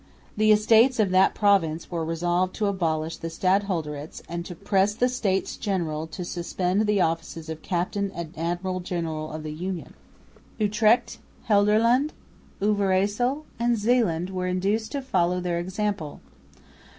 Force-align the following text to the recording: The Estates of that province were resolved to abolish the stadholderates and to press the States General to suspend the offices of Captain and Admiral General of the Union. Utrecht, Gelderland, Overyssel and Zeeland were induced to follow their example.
The 0.35 0.51
Estates 0.51 0.99
of 0.99 1.11
that 1.11 1.35
province 1.35 1.91
were 1.91 2.03
resolved 2.03 2.55
to 2.55 2.65
abolish 2.65 3.17
the 3.17 3.27
stadholderates 3.29 4.23
and 4.27 4.43
to 4.47 4.55
press 4.55 4.95
the 4.95 5.07
States 5.07 5.57
General 5.57 6.07
to 6.07 6.25
suspend 6.25 6.87
the 6.87 7.01
offices 7.01 7.49
of 7.49 7.61
Captain 7.61 8.09
and 8.15 8.33
Admiral 8.35 8.79
General 8.79 9.31
of 9.31 9.43
the 9.43 9.53
Union. 9.53 9.93
Utrecht, 10.57 11.19
Gelderland, 11.47 12.13
Overyssel 12.63 13.43
and 13.59 13.77
Zeeland 13.77 14.31
were 14.31 14.47
induced 14.47 14.91
to 14.93 15.03
follow 15.03 15.39
their 15.39 15.59
example. 15.59 16.19